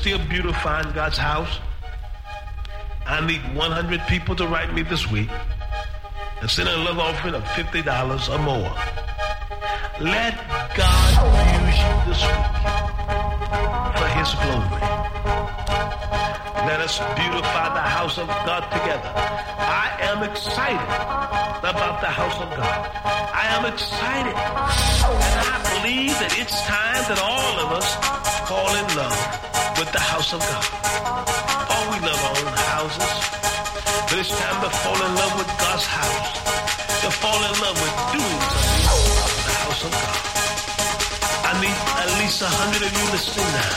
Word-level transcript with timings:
still 0.00 0.18
beautifying 0.30 0.90
God's 0.94 1.18
house. 1.18 1.60
I 3.04 3.20
need 3.26 3.42
100 3.54 4.00
people 4.08 4.34
to 4.36 4.46
write 4.46 4.72
me 4.72 4.80
this 4.82 5.10
week 5.10 5.28
and 6.40 6.48
send 6.48 6.70
a 6.70 6.76
love 6.78 6.98
offering 6.98 7.34
of 7.34 7.44
$50 7.44 7.76
or 8.32 8.38
more. 8.40 8.72
Let 10.00 10.40
God 10.72 11.12
use 11.52 11.76
you 11.84 11.92
this 12.08 12.22
week 12.24 12.48
for 14.00 14.08
his 14.16 14.28
glory. 14.40 14.80
Let 16.64 16.80
us 16.80 16.96
beautify 17.20 17.68
the 17.76 17.84
house 17.84 18.16
of 18.16 18.28
God 18.48 18.64
together. 18.72 19.12
I 19.60 19.98
am 20.00 20.22
excited 20.22 20.92
about 21.60 22.00
the 22.00 22.08
house 22.08 22.40
of 22.40 22.48
God. 22.56 22.88
I 23.36 23.44
am 23.52 23.66
excited. 23.70 24.32
And 24.32 25.44
I 25.44 25.60
believe 25.76 26.16
that 26.24 26.38
it's 26.38 26.56
time 26.64 27.04
that 27.12 27.20
all 27.20 27.66
of 27.66 27.72
us 27.76 28.48
fall 28.48 28.74
in 28.76 28.96
love 28.96 29.59
with 29.80 29.92
the 29.92 30.06
house 30.12 30.34
of 30.36 30.40
God. 30.44 30.64
Oh, 31.72 31.84
we 31.88 31.98
love 32.04 32.20
our 32.28 32.36
own 32.36 32.52
houses. 32.76 33.12
But 34.12 34.16
it's 34.20 34.28
time 34.28 34.60
to 34.60 34.68
fall 34.84 35.00
in 35.00 35.12
love 35.16 35.34
with 35.40 35.48
God's 35.56 35.86
house. 35.88 36.28
To 37.00 37.08
fall 37.08 37.40
in 37.48 37.54
love 37.64 37.76
with 37.80 37.94
something 37.96 38.20
in 38.20 39.40
the 39.48 39.56
house 39.64 39.80
of 39.88 39.92
God. 39.96 40.20
I 41.48 41.52
need 41.64 41.78
at 41.96 42.10
least 42.20 42.44
a 42.44 42.50
hundred 42.60 42.82
of 42.84 42.92
you 42.92 43.06
listening 43.08 43.52
now 43.56 43.76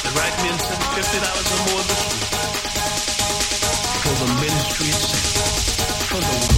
to 0.00 0.08
write 0.16 0.36
me 0.40 0.48
and 0.48 0.60
send 0.64 0.80
fifty 0.96 1.18
dollars 1.20 1.48
or 1.52 1.60
more 1.68 1.84
this 1.92 2.02
week 2.08 2.28
for 4.00 4.14
the 4.24 4.28
ministry 4.40 4.88
itself, 4.96 6.08
for 6.08 6.20
the 6.24 6.57